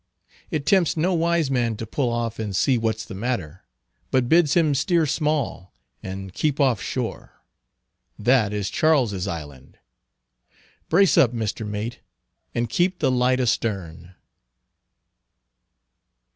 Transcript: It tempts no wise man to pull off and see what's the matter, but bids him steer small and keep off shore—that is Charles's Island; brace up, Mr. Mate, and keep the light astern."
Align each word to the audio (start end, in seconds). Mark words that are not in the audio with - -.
It 0.49 0.65
tempts 0.65 0.97
no 0.97 1.13
wise 1.13 1.51
man 1.51 1.77
to 1.77 1.85
pull 1.85 2.09
off 2.11 2.39
and 2.39 2.55
see 2.55 2.75
what's 2.75 3.05
the 3.05 3.13
matter, 3.13 3.63
but 4.09 4.27
bids 4.27 4.55
him 4.55 4.73
steer 4.73 5.05
small 5.05 5.75
and 6.01 6.33
keep 6.33 6.59
off 6.59 6.81
shore—that 6.81 8.51
is 8.51 8.71
Charles's 8.71 9.27
Island; 9.27 9.77
brace 10.89 11.19
up, 11.19 11.33
Mr. 11.33 11.67
Mate, 11.67 11.99
and 12.55 12.67
keep 12.67 12.97
the 12.97 13.11
light 13.11 13.39
astern." 13.39 14.15